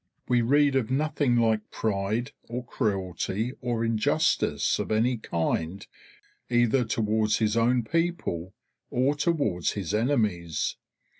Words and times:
We 0.27 0.41
read 0.41 0.75
of 0.75 0.89
nothing 0.89 1.35
like 1.35 1.69
pride 1.69 2.31
or 2.49 2.65
cruelty 2.65 3.53
or 3.61 3.85
injustice 3.85 4.79
of 4.79 4.91
any 4.91 5.17
kind 5.17 5.85
either 6.49 6.83
towards 6.85 7.37
his 7.37 7.55
own 7.55 7.83
people 7.83 8.55
or 8.89 9.13
towards 9.13 9.73
his 9.73 9.93
enemies. 9.93 10.75